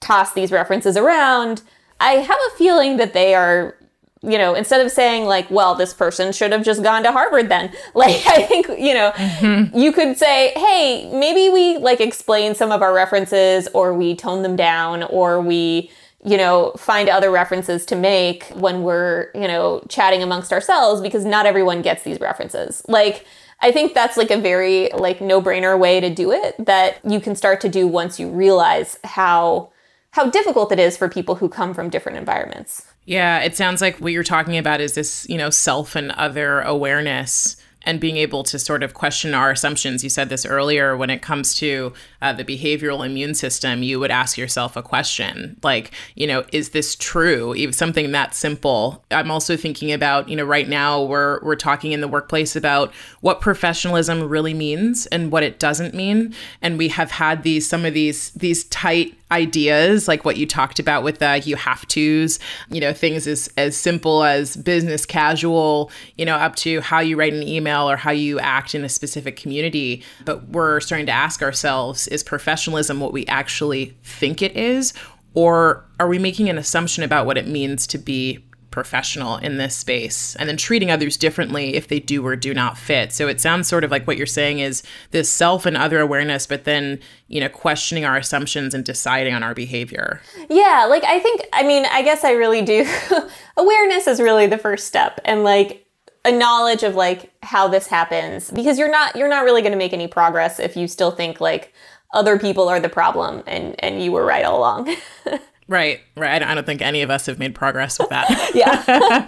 [0.00, 1.62] toss these references around.
[2.00, 3.76] I have a feeling that they are,
[4.24, 7.48] you know, instead of saying like, well, this person should have just gone to Harvard
[7.48, 9.76] then, like, I think, you know, mm-hmm.
[9.76, 14.42] you could say, hey, maybe we like explain some of our references or we tone
[14.42, 15.90] them down or we,
[16.24, 21.24] you know, find other references to make when we're, you know, chatting amongst ourselves because
[21.24, 22.82] not everyone gets these references.
[22.88, 23.26] Like,
[23.60, 27.36] I think that's like a very like no-brainer way to do it that you can
[27.36, 29.70] start to do once you realize how
[30.10, 32.86] how difficult it is for people who come from different environments.
[33.06, 36.60] Yeah, it sounds like what you're talking about is this, you know, self and other
[36.62, 40.02] awareness and being able to sort of question our assumptions.
[40.02, 41.92] You said this earlier when it comes to
[42.22, 46.70] uh, the behavioral immune system, you would ask yourself a question like, you know, is
[46.70, 47.54] this true?
[47.54, 49.04] Even something that simple.
[49.10, 52.92] I'm also thinking about, you know, right now we're we're talking in the workplace about
[53.20, 57.84] what professionalism really means and what it doesn't mean, and we have had these some
[57.84, 62.38] of these these tight ideas like what you talked about with the you have to's
[62.70, 67.16] you know things as as simple as business casual you know up to how you
[67.16, 70.02] write an email or how you act in a specific community.
[70.24, 74.92] But we're starting to ask ourselves is professionalism what we actually think it is?
[75.34, 78.44] Or are we making an assumption about what it means to be
[78.74, 82.76] professional in this space and then treating others differently if they do or do not
[82.76, 83.12] fit.
[83.12, 86.44] So it sounds sort of like what you're saying is this self and other awareness,
[86.44, 86.98] but then,
[87.28, 90.20] you know, questioning our assumptions and deciding on our behavior.
[90.50, 92.84] Yeah, like I think, I mean, I guess I really do.
[93.56, 95.20] awareness is really the first step.
[95.24, 95.80] And like,
[96.26, 99.76] a knowledge of like how this happens because you're not you're not really going to
[99.78, 101.74] make any progress if you still think like
[102.14, 104.96] other people are the problem and and you were right all along
[105.68, 106.42] Right, right.
[106.42, 108.50] I don't think any of us have made progress with that.
[108.54, 109.26] yeah.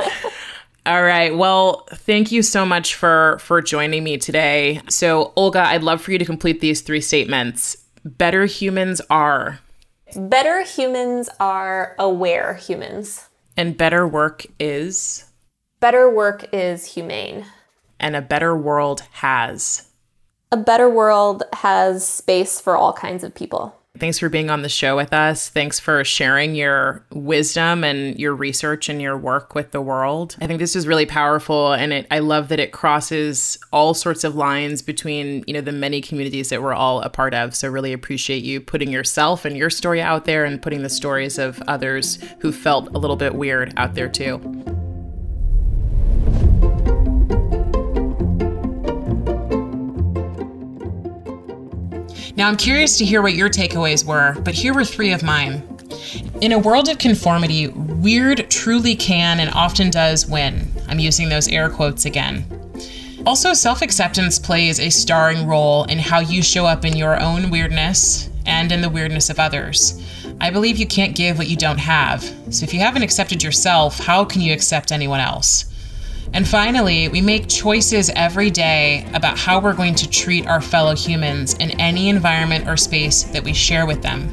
[0.86, 1.36] All right.
[1.36, 4.80] Well, thank you so much for for joining me today.
[4.88, 7.76] So, Olga, I'd love for you to complete these three statements.
[8.04, 9.58] Better humans are
[10.14, 13.28] Better humans are aware humans.
[13.56, 15.24] And better work is
[15.80, 17.46] Better work is humane.
[17.98, 19.88] And a better world has
[20.52, 23.74] A better world has space for all kinds of people.
[23.98, 25.48] Thanks for being on the show with us.
[25.48, 30.36] Thanks for sharing your wisdom and your research and your work with the world.
[30.40, 34.24] I think this is really powerful and it I love that it crosses all sorts
[34.24, 37.54] of lines between, you know, the many communities that we're all a part of.
[37.54, 41.38] So really appreciate you putting yourself and your story out there and putting the stories
[41.38, 44.85] of others who felt a little bit weird out there too.
[52.36, 55.62] Now, I'm curious to hear what your takeaways were, but here were three of mine.
[56.42, 60.70] In a world of conformity, weird truly can and often does win.
[60.86, 62.44] I'm using those air quotes again.
[63.24, 67.48] Also, self acceptance plays a starring role in how you show up in your own
[67.48, 70.02] weirdness and in the weirdness of others.
[70.38, 72.22] I believe you can't give what you don't have.
[72.50, 75.64] So if you haven't accepted yourself, how can you accept anyone else?
[76.32, 80.94] And finally, we make choices every day about how we're going to treat our fellow
[80.94, 84.30] humans in any environment or space that we share with them.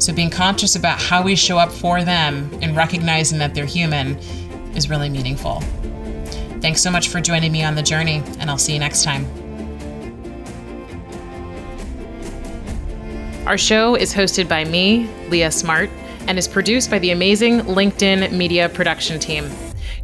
[0.00, 4.16] So being conscious about how we show up for them and recognizing that they're human
[4.74, 5.60] is really meaningful.
[6.60, 9.26] Thanks so much for joining me on the journey, and I'll see you next time.
[13.46, 15.90] Our show is hosted by me, Leah Smart,
[16.26, 19.50] and is produced by the amazing LinkedIn media production team.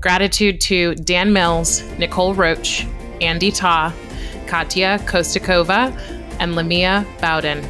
[0.00, 2.86] Gratitude to Dan Mills, Nicole Roach,
[3.20, 3.94] Andy Ta,
[4.46, 5.94] Katya Kostakova,
[6.38, 7.60] and Lamia Bowden.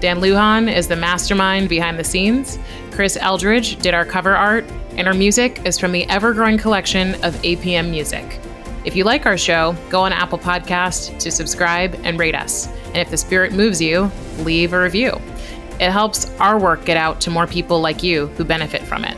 [0.00, 2.58] Dan Lujan is the mastermind behind the scenes.
[2.92, 4.64] Chris Eldridge did our cover art,
[4.96, 8.40] and our music is from the ever growing collection of APM Music.
[8.86, 12.68] If you like our show, go on Apple Podcast to subscribe and rate us.
[12.86, 15.20] And if the spirit moves you, leave a review.
[15.78, 19.16] It helps our work get out to more people like you who benefit from it.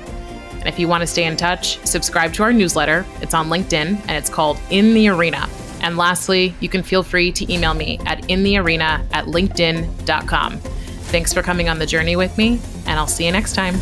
[0.59, 3.07] And if you want to stay in touch, subscribe to our newsletter.
[3.21, 5.49] It's on LinkedIn and it's called In the Arena.
[5.81, 10.59] And lastly, you can feel free to email me at inthearena at linkedin.com.
[10.59, 13.79] Thanks for coming on the journey with me, and I'll see you next time.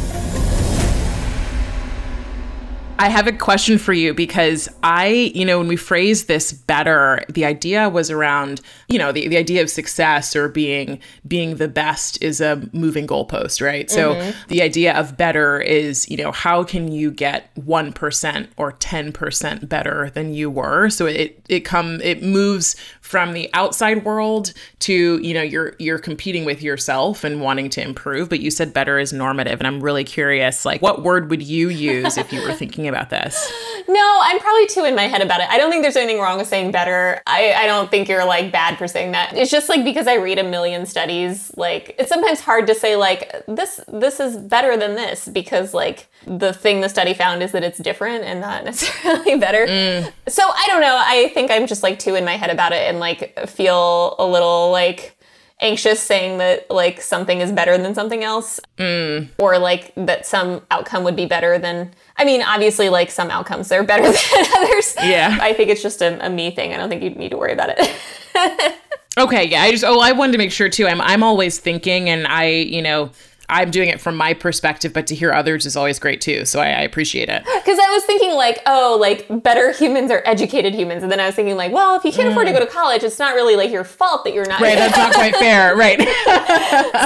[2.98, 7.22] I have a question for you because I, you know, when we phrase this better,
[7.28, 11.68] the idea was around, you know, the, the idea of success or being being the
[11.68, 13.86] best is a moving goalpost, right?
[13.88, 14.30] Mm-hmm.
[14.30, 19.68] So the idea of better is, you know, how can you get 1% or 10%
[19.68, 20.88] better than you were?
[20.90, 22.76] So it it come it moves
[23.06, 27.80] from the outside world to, you know, you're you're competing with yourself and wanting to
[27.80, 31.42] improve, but you said better is normative and I'm really curious like what word would
[31.42, 33.52] you use if you were thinking about this?
[33.88, 35.48] No, I'm probably too in my head about it.
[35.48, 37.22] I don't think there's anything wrong with saying better.
[37.24, 39.36] I, I don't think you're like bad for saying that.
[39.36, 42.96] It's just like because I read a million studies, like it's sometimes hard to say
[42.96, 47.52] like this this is better than this because like the thing the study found is
[47.52, 49.66] that it's different and not necessarily better.
[49.66, 50.12] Mm.
[50.28, 50.96] So I don't know.
[50.98, 54.26] I think I'm just like too in my head about it and like feel a
[54.26, 55.12] little like
[55.60, 58.60] anxious saying that like something is better than something else.
[58.78, 59.28] Mm.
[59.38, 63.72] or like that some outcome would be better than i mean obviously like some outcomes
[63.72, 64.94] are better than others.
[65.02, 65.38] Yeah.
[65.40, 66.74] I think it's just a, a me thing.
[66.74, 68.72] I don't think you need to worry about it.
[69.18, 70.86] Okay yeah i just oh i wanted to make sure too.
[70.86, 73.10] I'm i'm always thinking and i you know
[73.48, 76.44] I'm doing it from my perspective, but to hear others is always great too.
[76.44, 77.44] So I, I appreciate it.
[77.66, 81.26] Because I was thinking like, oh, like better humans are educated humans, and then I
[81.26, 82.30] was thinking like, well, if you can't mm.
[82.30, 84.60] afford to go to college, it's not really like your fault that you're not.
[84.60, 85.74] Right, that's not quite fair.
[85.74, 85.98] Right.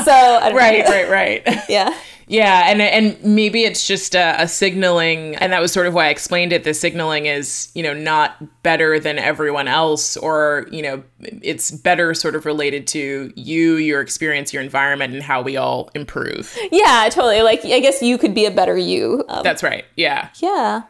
[0.05, 1.64] so right, right, right.
[1.68, 1.97] Yeah.
[2.31, 6.07] Yeah, and and maybe it's just a, a, signaling, and that was sort of why
[6.07, 6.62] I explained it.
[6.62, 12.14] The signaling is, you know, not better than everyone else, or you know, it's better
[12.14, 16.57] sort of related to you, your experience, your environment, and how we all improve.
[16.70, 17.43] Yeah, totally.
[17.43, 19.24] Like I guess you could be a better you.
[19.28, 19.85] Um, That's right.
[19.97, 20.28] Yeah.
[20.37, 20.83] Yeah.